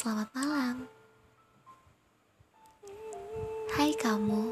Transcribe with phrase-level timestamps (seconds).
[0.00, 0.88] Selamat malam.
[3.76, 4.48] Hai kamu.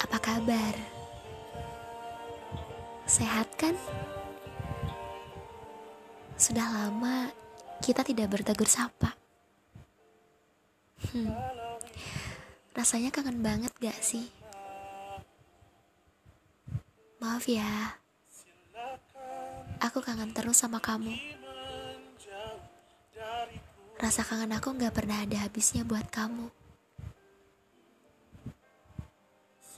[0.00, 0.72] Apa kabar?
[3.04, 3.76] Sehat kan?
[6.40, 7.28] Sudah lama
[7.84, 9.12] kita tidak bertegur sapa.
[11.12, 11.28] Hmm.
[12.72, 14.32] Rasanya kangen banget gak sih?
[17.20, 18.00] Maaf ya.
[19.76, 21.37] Aku kangen terus sama kamu.
[23.98, 26.46] Rasa kangen aku gak pernah ada habisnya buat kamu.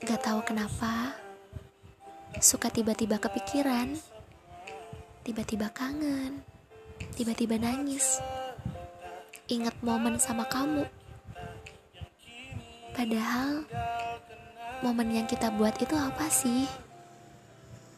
[0.04, 1.16] Gak tahu kenapa,
[2.36, 3.96] suka tiba-tiba kepikiran,
[5.24, 6.44] tiba-tiba kangen,
[7.16, 8.20] tiba-tiba nangis.
[9.48, 10.84] Ingat momen sama kamu.
[12.92, 13.64] Padahal,
[14.84, 16.68] momen yang kita buat itu apa sih?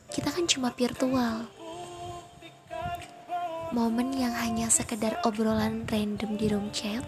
[0.07, 1.62] Kita kan cuma virtual
[3.73, 7.01] momen yang hanya sekedar obrolan random di room chat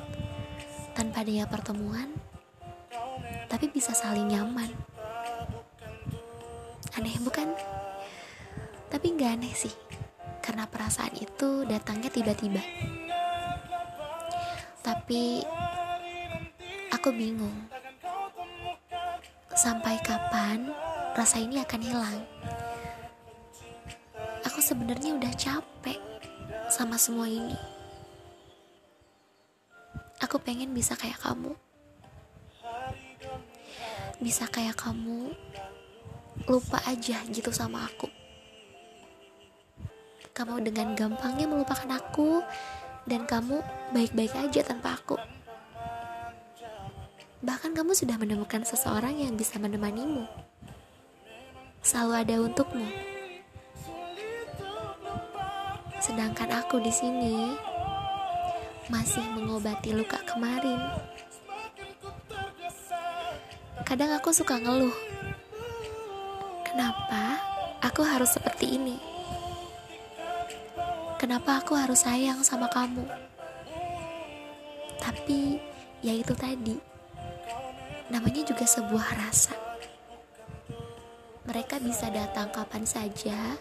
[0.96, 2.08] tanpa adanya pertemuan
[3.52, 4.72] tapi bisa saling nyaman.
[6.96, 7.52] Aneh bukan?
[8.88, 9.76] Tapi nggak aneh sih
[10.40, 12.64] karena perasaan itu datangnya tiba-tiba.
[14.80, 15.44] Tapi
[16.88, 17.68] aku bingung
[19.52, 20.72] sampai kapan
[21.12, 22.18] rasa ini akan hilang?
[24.48, 26.13] Aku sebenarnya udah capek
[26.74, 27.54] sama semua ini.
[30.18, 31.54] Aku pengen bisa kayak kamu.
[34.18, 35.30] Bisa kayak kamu
[36.50, 38.10] lupa aja gitu sama aku.
[40.34, 42.42] Kamu dengan gampangnya melupakan aku
[43.06, 43.62] dan kamu
[43.94, 45.14] baik-baik aja tanpa aku.
[47.38, 50.26] Bahkan kamu sudah menemukan seseorang yang bisa menemanimu.
[51.86, 53.13] Selalu ada untukmu.
[56.04, 57.56] Sedangkan aku di sini
[58.92, 60.76] masih mengobati luka kemarin.
[63.88, 64.92] Kadang aku suka ngeluh.
[66.60, 67.40] Kenapa
[67.80, 69.00] aku harus seperti ini?
[71.16, 73.08] Kenapa aku harus sayang sama kamu?
[75.00, 75.56] Tapi
[76.04, 76.76] ya itu tadi.
[78.12, 79.56] Namanya juga sebuah rasa.
[81.48, 83.56] Mereka bisa datang kapan saja,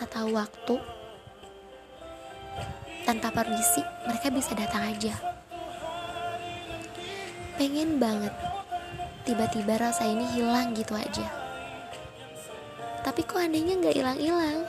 [0.00, 0.80] tak tahu waktu,
[3.04, 5.14] tanpa permisi mereka bisa datang aja.
[7.60, 8.32] Pengen banget.
[9.24, 11.28] Tiba-tiba rasa ini hilang gitu aja.
[13.04, 14.64] Tapi kok anehnya nggak hilang-hilang?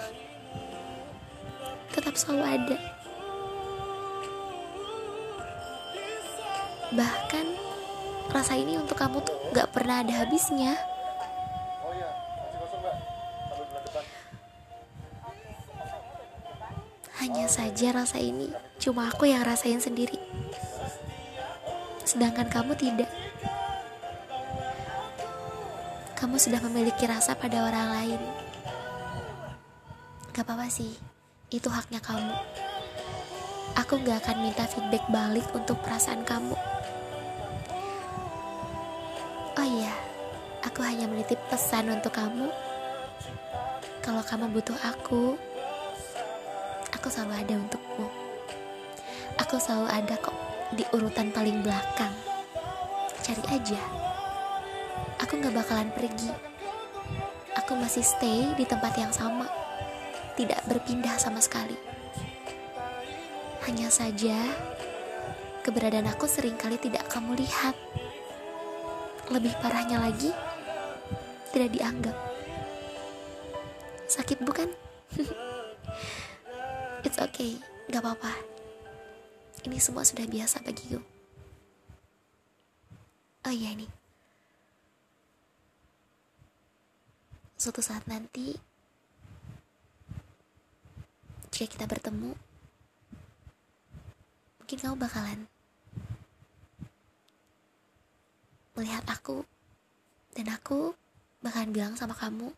[1.91, 2.77] Tetap selalu ada.
[6.95, 7.45] Bahkan
[8.31, 10.75] rasa ini untuk kamu tuh nggak pernah ada habisnya
[17.25, 20.13] Hanya saja rasa ini cuma aku yang rasain sendiri.
[22.05, 23.09] Sedangkan kamu tidak.
[26.13, 28.21] Kamu sudah memiliki rasa pada orang lain.
[30.37, 30.93] Gak apa-apa sih,
[31.49, 32.29] itu haknya kamu.
[33.73, 36.53] Aku gak akan minta feedback balik untuk perasaan kamu.
[39.57, 39.97] Oh iya,
[40.61, 42.53] aku hanya menitip pesan untuk kamu.
[44.05, 45.33] Kalau kamu butuh aku,
[47.05, 48.07] aku selalu ada untukmu.
[49.37, 50.33] Aku selalu ada kok
[50.73, 52.09] di urutan paling belakang.
[53.21, 53.77] Cari aja.
[55.21, 56.33] Aku gak bakalan pergi.
[57.61, 59.45] Aku masih stay di tempat yang sama.
[60.33, 61.77] Tidak berpindah sama sekali.
[63.69, 64.41] Hanya saja,
[65.61, 67.77] keberadaan aku sering kali tidak kamu lihat.
[69.29, 70.33] Lebih parahnya lagi,
[71.53, 72.17] tidak dianggap.
[74.09, 74.73] Sakit bukan?
[77.05, 77.61] It's okay,
[77.93, 78.33] gak apa-apa.
[79.61, 80.97] Ini semua sudah biasa bagiku.
[83.45, 83.85] Oh iya ini.
[87.61, 88.57] Suatu saat nanti,
[91.53, 92.33] jika kita bertemu,
[94.57, 95.45] mungkin kamu bakalan
[98.73, 99.45] melihat aku
[100.33, 100.97] dan aku
[101.45, 102.49] bakalan bilang sama kamu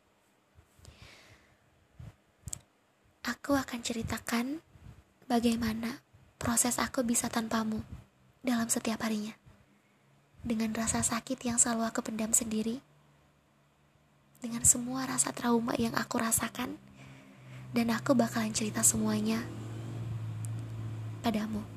[3.48, 4.60] aku akan ceritakan
[5.32, 6.04] bagaimana
[6.36, 7.80] proses aku bisa tanpamu
[8.44, 9.32] dalam setiap harinya.
[10.44, 12.84] Dengan rasa sakit yang selalu aku pendam sendiri,
[14.44, 16.76] dengan semua rasa trauma yang aku rasakan,
[17.72, 19.40] dan aku bakalan cerita semuanya
[21.24, 21.77] padamu.